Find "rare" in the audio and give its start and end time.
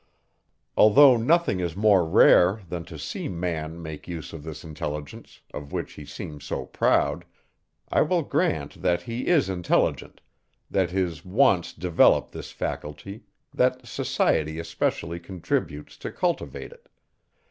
2.03-2.61